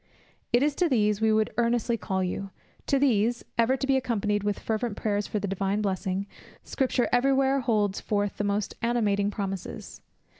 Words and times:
It 0.51 0.63
is 0.63 0.73
to 0.77 0.89
these 0.89 1.21
we 1.21 1.31
would 1.31 1.51
earnestly 1.59 1.95
call 1.95 2.23
you; 2.23 2.49
to 2.87 2.97
these 2.97 3.45
(ever 3.55 3.77
to 3.77 3.85
be 3.85 3.95
accompanied 3.95 4.43
with 4.43 4.57
fervent 4.57 4.97
prayers 4.97 5.27
for 5.27 5.37
the 5.37 5.47
divine 5.47 5.79
blessing) 5.83 6.25
Scripture 6.63 7.07
every 7.11 7.33
where 7.33 7.59
holds 7.59 8.01
forth 8.01 8.37
the 8.37 8.43
most 8.43 8.73
animating 8.81 9.29
promises. 9.29 10.01